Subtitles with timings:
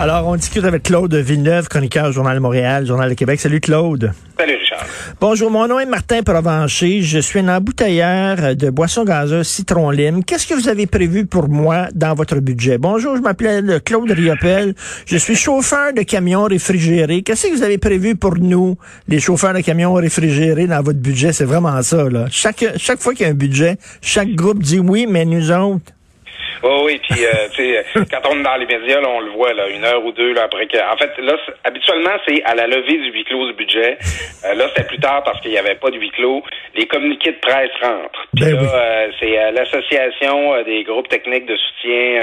[0.00, 3.40] Alors, on discute avec Claude Villeneuve, chroniqueur Journal de Montréal, Journal de Québec.
[3.40, 4.12] Salut Claude.
[4.38, 4.86] Salut Richard.
[5.20, 7.02] Bonjour, mon nom est Martin Provencher.
[7.02, 10.22] Je suis un embouteilleur de boissons gazeuses Citron Lime.
[10.22, 12.78] Qu'est-ce que vous avez prévu pour moi dans votre budget?
[12.78, 14.76] Bonjour, je m'appelle Claude Riopel.
[15.04, 17.22] Je suis chauffeur de camions réfrigérés.
[17.22, 21.32] Qu'est-ce que vous avez prévu pour nous, les chauffeurs de camions réfrigérés, dans votre budget?
[21.32, 22.26] C'est vraiment ça, là.
[22.30, 25.92] Chaque, chaque fois qu'il y a un budget, chaque groupe dit oui, mais nous autres,
[26.62, 29.30] Oh oui, puis euh, tu sais, quand on est dans les médias, là, on le
[29.30, 30.76] voit là, une heure ou deux là, après que.
[30.78, 33.98] En fait, là, habituellement, c'est à la levée du huis clos du budget.
[34.44, 36.42] Euh, là, c'était plus tard parce qu'il n'y avait pas de huis clos.
[36.74, 38.26] Les communiqués de presse rentrent.
[38.36, 38.68] Puis Ben là, oui.
[38.74, 42.20] euh, c'est euh, l'association euh, des groupes techniques de soutien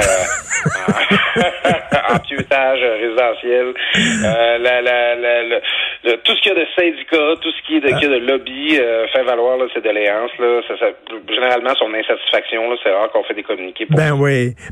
[0.88, 3.74] en, en pieutage résidentiel.
[4.26, 5.62] Euh, la, la, la, le-
[6.04, 8.14] le- tout ce qu'il y a de syndicats, tout ce qui est de, qu'il y
[8.14, 10.32] a de lobby euh, fait valoir là, ses doléances.
[10.40, 14.12] Là, ça, ça- généralement, son insatisfaction, là, c'est rare qu'on fait des communiqués pour ben
[14.14, 14.25] oui.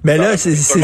[0.03, 0.51] Mais là, c'est...
[0.51, 0.81] le c'est-.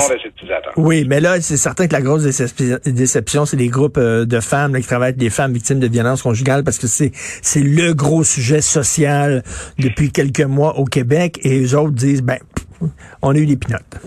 [0.78, 4.40] Oui, mais là, c'est certain que la grosse décep- déception, c'est les groupes euh, de
[4.40, 7.62] femmes là, qui travaillent avec des femmes victimes de violences conjugales parce que c'est c'est
[7.62, 9.44] le gros sujet social
[9.78, 12.90] depuis quelques mois au Québec et eux autres disent ben pff,
[13.22, 14.00] on a eu des pinottes.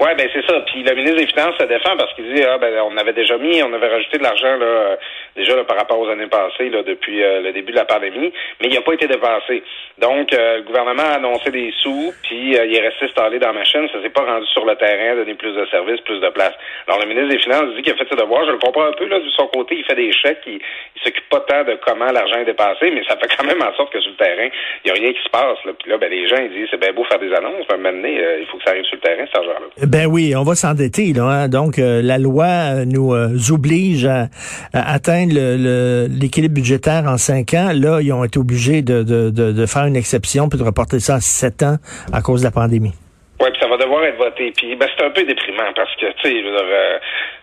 [0.00, 0.60] Oui, ben c'est ça.
[0.66, 3.38] Puis le ministre des Finances se défend parce qu'il dit ah ben on avait déjà
[3.38, 4.96] mis, on avait rajouté de l'argent là euh,
[5.36, 8.32] déjà là, par rapport aux années passées là depuis euh, le début de la pandémie,
[8.60, 9.62] mais il n'a pas été dépensé.
[9.98, 13.48] Donc euh, le gouvernement a annoncé des sous, puis euh, il est resté installé dans
[13.48, 16.28] la machine, ça s'est pas rendu sur le terrain, donner plus de services, plus de
[16.30, 16.52] place.
[16.86, 18.92] Alors le ministre des Finances dit qu'il a fait ses devoirs, je le comprends un
[18.92, 20.54] peu là de son côté, il fait des chèques, il,
[20.96, 23.74] il s'occupe pas tant de comment l'argent est dépensé, mais ça fait quand même en
[23.76, 24.48] sorte que sur le terrain,
[24.84, 25.58] il y a rien qui se passe.
[25.64, 25.72] Là.
[25.78, 28.08] Puis là, ben les gens ils disent c'est bien beau faire des annonces, mais maintenant
[28.08, 29.86] euh, il faut que ça arrive sur le terrain cet argent-là.
[29.86, 31.24] Ben oui, on va s'endetter là.
[31.24, 31.48] hein.
[31.48, 33.12] Donc euh, la loi nous
[33.52, 34.28] oblige à
[34.72, 37.70] atteindre l'équilibre budgétaire en cinq ans.
[37.72, 41.00] Là, ils ont été obligés de, de, de, de faire une exception puis de reporter
[41.00, 41.76] ça à sept ans
[42.12, 42.92] à cause de la pandémie.
[43.40, 44.52] Oui, puis ça va devoir être voté.
[44.56, 46.98] Puis ben, c'est un peu déprimant parce que, tu sais, euh,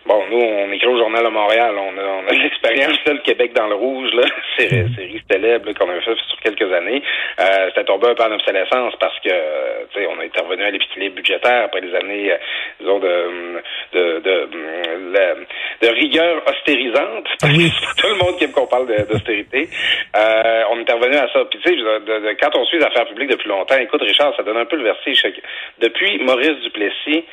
[0.05, 3.51] bon, nous, on écrit au Journal de Montréal, on a, on a l'expérience, le Québec
[3.53, 4.23] dans le rouge, là,
[4.57, 7.03] série, série célèbre qu'on avait fait sur quelques années.
[7.39, 10.07] Euh, C'était tombé un peu en obsolescence parce que, euh, tu sais,
[10.41, 12.37] est intervenu à l'équilibre budgétaire après des années, euh,
[12.79, 13.61] disons, de,
[13.93, 17.27] de, de, de, de rigueur austérisante.
[17.39, 19.69] Parce que tout le monde qui aime qu'on parle d'austérité.
[20.15, 21.45] Euh, on est intervenu à ça.
[21.49, 24.57] Puis tu sais, quand on suit les affaires publiques depuis longtemps, écoute Richard, ça donne
[24.57, 25.23] un peu le vertige.
[25.79, 27.25] Depuis Maurice Duplessis,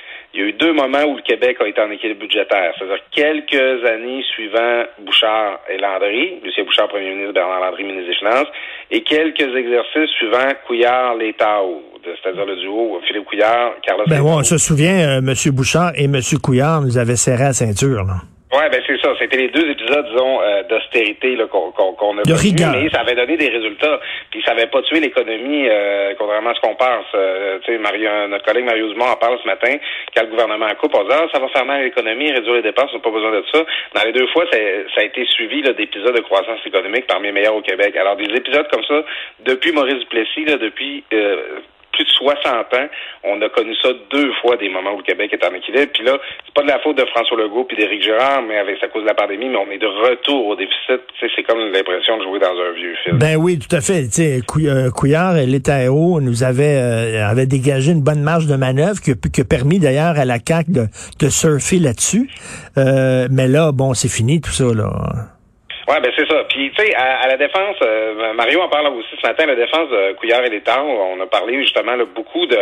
[0.48, 2.72] eu deux moments où le Québec a été en équilibre budgétaire.
[2.78, 8.16] C'est-à-dire quelques années suivant Bouchard et Landry, Lucien Bouchard, premier ministre, Bernard Landry, ministre des
[8.16, 8.48] Finances,
[8.90, 14.38] et quelques exercices suivant Couillard, Létao, de- c'est-à-dire le duo Philippe Couillard, Carlos Ben bon,
[14.38, 15.34] on se souvient, euh, M.
[15.54, 16.18] Bouchard et M.
[16.42, 18.04] Couillard nous avaient serré la ceinture.
[18.04, 18.16] Là.
[18.50, 19.12] Ouais, ben c'est ça.
[19.18, 22.32] C'était les deux épisodes, disons, euh, d'austérité qu'on qu'on qu'on a De
[22.72, 24.00] mais ça avait donné des résultats.
[24.30, 27.04] Puis ça avait pas tué l'économie, euh, contrairement à ce qu'on pense.
[27.14, 29.76] Euh, tu sais, Mario, notre collègue Mario Dumont en parle ce matin.
[30.16, 32.62] Quand le gouvernement coupe, on dit ah, ça va faire mal à l'économie, réduire les
[32.62, 33.64] dépenses, on n'a pas besoin de ça.
[33.94, 37.32] Dans les deux fois, c'est- ça a été suivi d'épisodes de croissance économique parmi les
[37.32, 37.94] meilleurs au Québec.
[37.96, 39.04] Alors des épisodes comme ça,
[39.40, 41.60] depuis Maurice Duplessis, là, depuis euh,
[41.98, 42.86] plus de 60 ans,
[43.24, 45.90] on a connu ça deux fois des moments où le Québec est en équilibre.
[45.92, 46.16] Puis là,
[46.46, 49.02] c'est pas de la faute de François Legault puis d'Éric Girard, mais avec à cause
[49.02, 51.00] de la pandémie, mais on est de retour au déficit.
[51.20, 53.18] C'est comme l'impression de jouer dans un vieux film.
[53.18, 54.04] Ben oui, tout à fait.
[54.04, 58.54] Tu sais, Couy- euh, Couillard l'État-haut nous avait, euh, avait dégagé une bonne marge de
[58.54, 60.86] manœuvre qui a, permis d'ailleurs à la CAQ de,
[61.20, 62.28] de surfer là-dessus.
[62.76, 64.64] Euh, mais là, bon, c'est fini tout ça.
[64.74, 64.90] là.
[65.88, 66.44] Ouais, ben c'est ça.
[66.50, 69.54] Puis, tu sais, à, à la défense, euh, Mario en parle aussi ce matin, la
[69.54, 72.58] défense de Couillard et l'État, on a parlé justement là, beaucoup de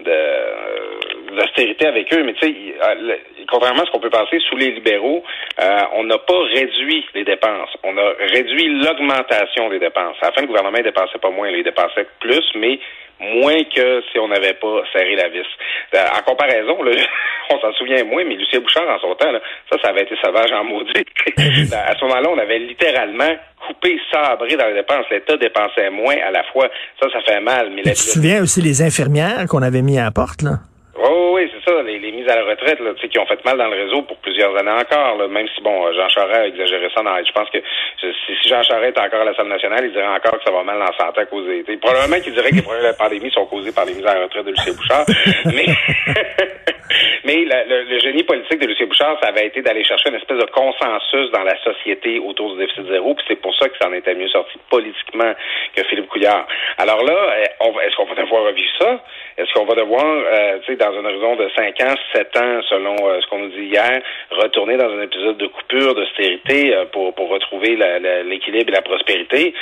[0.00, 3.16] de, euh, d'austérité avec eux, mais tu sais, euh,
[3.48, 5.22] contrairement à ce qu'on peut penser sous les libéraux,
[5.60, 7.70] euh, on n'a pas réduit les dépenses.
[7.82, 10.16] On a réduit l'augmentation des dépenses.
[10.22, 12.78] À la fin, le gouvernement ne dépensait pas moins, il dépensait plus, mais
[13.20, 15.46] moins que si on n'avait pas serré la vis.
[15.94, 16.92] Euh, en comparaison, là,
[17.50, 20.16] on s'en souvient moins, mais Lucien Bouchard, en son temps, là, ça, ça avait été
[20.22, 21.04] sauvage en maudit.
[21.72, 23.30] à ce moment-là, on avait littéralement
[23.66, 25.06] coupé, sabré dans les dépenses.
[25.10, 26.68] L'État dépensait moins à la fois.
[27.00, 27.70] Ça, ça fait mal.
[27.70, 30.58] Mais tu te souviens aussi les infirmières qu'on avait mis à la porte, là?
[30.96, 33.26] Oui, oui, c'est ça, les, les mises à la retraite, là, tu sais, qui ont
[33.26, 36.34] fait mal dans le réseau pour plusieurs années encore, là, même si, bon, Jean Charest
[36.40, 37.58] a exagéré ça dans, je pense que
[38.00, 38.06] si,
[38.42, 40.62] si Jean Charest est encore à la salle nationale, il dirait encore que ça va
[40.62, 42.88] mal dans santé à cause des, tu sais, probablement qu'il dirait que les problèmes de
[42.88, 45.04] la pandémie sont causés par les mises à la retraite de Lucien Bouchard,
[45.46, 45.66] mais,
[47.24, 50.16] mais la- le, le génie politique de Lucien Bouchard, ça avait été d'aller chercher une
[50.16, 53.76] espèce de consensus dans la société autour du déficit zéro, puis c'est pour ça que
[53.80, 54.58] ça en était mieux sorti.
[54.70, 55.32] politiquement
[55.74, 56.46] que Philippe Couillard.
[56.78, 57.42] Alors là, eh,
[57.86, 59.00] est-ce qu'on va devoir revivre ça?
[59.36, 62.60] Est-ce qu'on va devoir, euh, tu sais, dans un horizon de 5 ans, 7 ans,
[62.70, 64.00] selon euh, ce qu'on nous dit hier,
[64.30, 67.76] retourner dans un épisode de coupure, d'austérité euh, pour, pour retrouver
[68.24, 69.52] l'équilibre et la prospérité?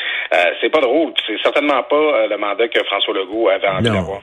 [0.61, 1.13] c'est pas drôle.
[1.27, 4.23] C'est certainement pas le mandat que François Legault avait envie d'avoir.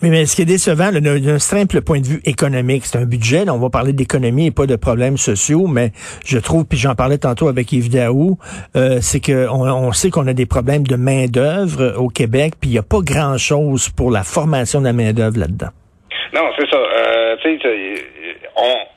[0.00, 3.44] Mais, ce qui est décevant, d'un simple point de vue économique, c'est un budget.
[3.50, 5.90] on va parler d'économie et pas de problèmes sociaux, mais
[6.24, 8.38] je trouve, puis j'en parlais tantôt avec Yves Daou,
[9.00, 12.78] c'est qu'on on sait qu'on a des problèmes de main-d'œuvre au Québec, puis il n'y
[12.78, 15.72] a pas grand-chose pour la formation de la main-d'œuvre là-dedans.
[16.34, 16.76] Non, c'est ça.
[16.78, 17.36] Euh,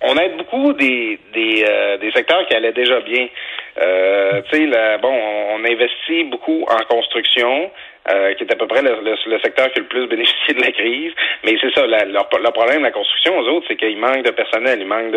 [0.01, 3.27] on, aide beaucoup des, des, euh, des secteurs qui allaient déjà bien.
[3.79, 4.41] Euh,
[5.01, 5.13] bon,
[5.53, 7.69] on investit beaucoup en construction.
[8.09, 10.71] Euh, qui est à peu près le, secteur qui a le plus bénéficié de la
[10.71, 11.11] crise.
[11.43, 14.31] Mais c'est ça, la, leur, problème de la construction, aux autres, c'est qu'il manque de
[14.31, 15.11] personnel, il manque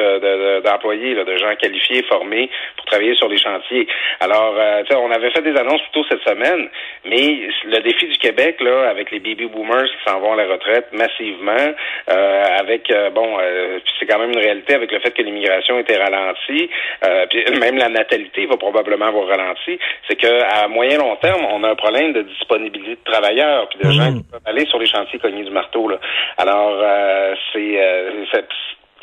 [0.65, 3.87] d'employés, de, de, gens qualifiés, formés pour travailler sur les chantiers.
[4.19, 6.69] Alors, euh, on avait fait des annonces plutôt cette semaine,
[7.05, 10.49] mais le défi du Québec, là, avec les baby boomers qui s'en vont à la
[10.49, 11.75] retraite massivement,
[12.11, 13.39] euh, avec, euh, bon,
[14.01, 16.69] c'est quand même une réalité avec le fait que l'immigration était ralentie,
[17.31, 19.79] puis même la natalité va probablement avoir ralenti,
[20.09, 23.91] c'est qu'à moyen long terme, on a un problème de disponibilité de travailleurs, puis de
[23.91, 24.17] gens mmh.
[24.19, 25.89] qui peuvent aller sur les chantiers cogner du marteau.
[25.89, 25.99] Là.
[26.39, 28.45] Alors, euh, c'est,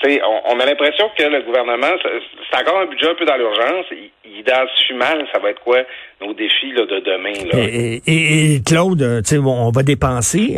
[0.03, 3.85] on, a l'impression que le gouvernement, c'est encore un budget un peu dans l'urgence.
[3.91, 5.79] Il, il identifie mal, ça va être quoi
[6.21, 7.45] nos défis là, de demain.
[7.51, 8.01] Là?
[8.07, 10.57] Et, Claude, euh, on va dépenser.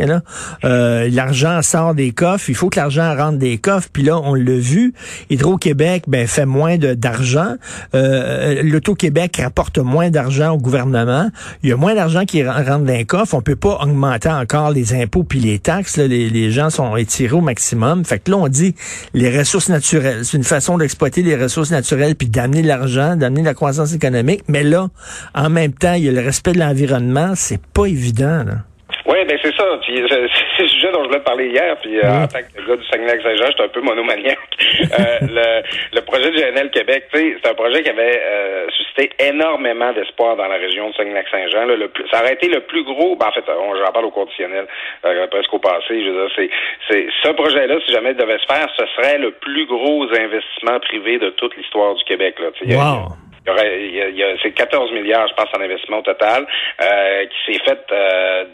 [0.64, 2.48] Euh, l'argent sort des coffres.
[2.48, 3.88] Il faut que l'argent rentre des coffres.
[3.92, 4.94] Puis là, on l'a vu.
[5.28, 7.56] Hydro-Québec ben, fait moins d'argent.
[7.94, 11.28] Euh, L'Auto-Québec rapporte moins d'argent au gouvernement.
[11.62, 13.34] Il y a moins d'argent qui rentre dans les coffres.
[13.34, 15.98] On peut pas augmenter encore les impôts puis les taxes.
[15.98, 18.04] Les, les gens sont étirés au maximum.
[18.06, 18.74] Fait que là, on dit
[19.12, 20.24] les ressources naturelles.
[20.24, 24.42] C'est une façon d'exploiter les ressources naturelles puis d'amener l'argent, d'amener la croissance économique.
[24.48, 24.90] Mais là,
[25.34, 27.32] en même temps, il y a le respect de l'environnement.
[27.34, 28.64] C'est pas évident, là.
[29.10, 29.64] Oui, ben c'est ça.
[29.82, 31.76] Puis c'est le sujet dont je voulais te parler hier.
[31.82, 34.38] Puis euh, en tant que gars du Saguenay-Lac-Saint-Jean, j'étais un peu monomaniaque.
[34.60, 35.62] euh, le,
[35.96, 40.46] le, projet du GNL Québec, c'est un projet qui avait euh, suscité énormément d'espoir dans
[40.46, 41.66] la région de Saguenay-Lac-Saint-Jean.
[42.12, 43.16] Ça aurait été le plus gros.
[43.16, 44.66] Ben, en fait, j'en parle au conditionnel,
[45.04, 46.04] euh, presque au passé.
[46.04, 46.50] Je veux dire,
[46.88, 50.78] c'est ce projet-là, si jamais il devait se faire, ce serait le plus gros investissement
[50.80, 52.36] privé de toute l'histoire du Québec.
[52.38, 52.50] Là.
[52.76, 53.16] Wow.
[53.46, 56.46] Il y a, c'est 14 milliards, je pense, en investissement au total,
[56.82, 58.44] euh, qui s'est fait euh,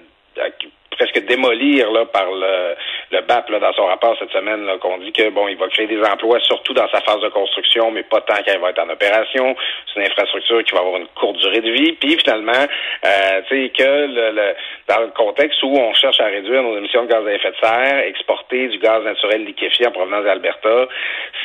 [0.90, 2.74] presque démolir là, par le,
[3.12, 5.87] le BAP là, dans son rapport cette semaine qu'on dit que bon, il va créer
[5.87, 8.88] des emplois surtout dans sa phase de construction, mais pas tant qu'elle va être en
[8.88, 9.56] opération.
[9.87, 11.93] C'est une infrastructure qui va avoir une courte durée de vie.
[11.93, 14.55] Puis finalement, euh, tu sais que le,
[14.88, 17.56] dans le contexte où on cherche à réduire nos émissions de gaz à effet de
[17.62, 20.88] serre, exporter du gaz naturel liquéfié en provenance d'Alberta,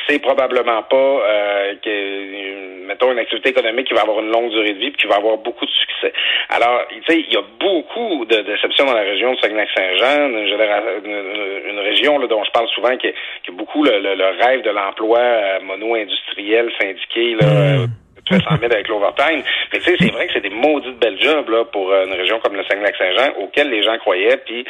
[0.08, 4.72] c'est probablement pas euh, que, mettons, une activité économique qui va avoir une longue durée
[4.72, 6.12] de vie et qui va avoir beaucoup de succès.
[6.48, 11.51] Alors, tu sais, il y a beaucoup de déceptions dans la région de Saguenay-Saint-Jean, une,
[11.80, 13.08] région là, dont je parle souvent qui,
[13.44, 17.86] qui a beaucoup le, le, rêve de l'emploi euh, mono-industriel syndiqué là, mmh
[18.24, 19.42] tu 100 000 avec l'overtime.
[19.72, 22.12] Mais tu sais, c'est vrai que c'est des maudites belles jobs là, pour euh, une
[22.12, 24.36] région comme le Saguenay-Lac-Saint-Jean auxquelles les gens croyaient.
[24.38, 24.64] Puis,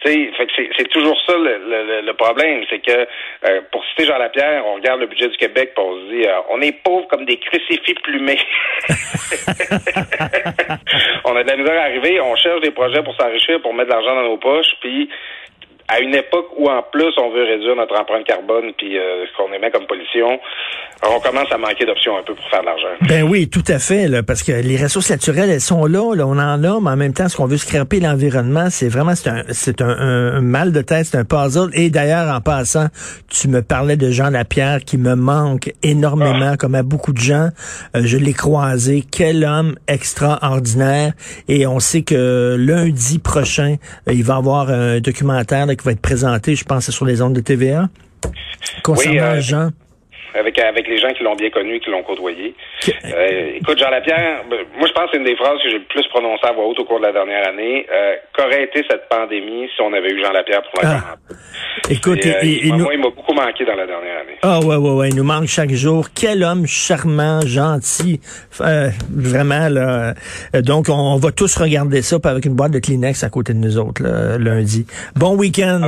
[0.00, 2.64] tu sais, fait que c'est toujours ça le, le, problème.
[2.68, 3.06] C'est que,
[3.46, 6.26] euh, pour citer Jean Lapierre, on regarde le budget du Québec et on se dit,
[6.26, 8.38] euh, on est pauvres comme des crucifix plumés.
[11.24, 13.88] on a de la misère à arriver, on cherche des projets pour s'enrichir, pour mettre
[13.88, 15.08] de l'argent dans nos poches, puis
[15.90, 19.36] à une époque où en plus on veut réduire notre empreinte carbone puis euh, ce
[19.36, 20.38] qu'on émet comme pollution,
[21.02, 22.88] on commence à manquer d'options un peu pour faire de l'argent.
[23.08, 26.26] Ben oui, tout à fait, là, parce que les ressources naturelles, elles sont là, là
[26.26, 29.30] on en a, mais en même temps, ce qu'on veut scraper l'environnement, c'est vraiment c'est
[29.30, 31.70] un c'est un, mal de tête, c'est un puzzle.
[31.74, 32.86] Et d'ailleurs, en passant,
[33.28, 36.56] tu me parlais de Jean Lapierre qui me manque énormément, ah.
[36.56, 37.48] comme à beaucoup de gens.
[37.96, 41.12] Euh, je l'ai croisé, quel homme extraordinaire.
[41.48, 43.76] Et on sait que lundi prochain,
[44.08, 47.34] euh, il va avoir un documentaire qui va être présenté, je pense, sur les ondes
[47.34, 47.88] de TVA.
[48.84, 49.70] Concernant euh, Jean?
[50.34, 52.54] Avec, avec les gens qui l'ont bien connu qui l'ont côtoyé.
[53.04, 55.78] Euh, écoute, Jean Lapierre, ben, moi je pense que c'est une des phrases que j'ai
[55.78, 57.86] le plus prononcées à voix haute au cours de la dernière année.
[57.90, 61.16] Euh, qu'aurait été cette pandémie si on avait eu Jean Lapierre pour la ah.
[61.88, 64.38] Écoute, et, il, moi, il m'a beaucoup manqué dans la dernière année.
[64.42, 66.08] Ah ouais, ouais, ouais, il nous manque chaque jour.
[66.14, 68.20] Quel homme charmant, gentil,
[69.10, 70.14] vraiment là.
[70.54, 73.78] donc on va tous regarder ça avec une boîte de Kleenex à côté de nous
[73.78, 74.02] autres
[74.38, 74.86] lundi.
[75.16, 75.80] Bon week-end.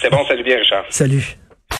[0.00, 0.84] C'est bon, salut bien Richard.
[0.88, 1.36] Salut.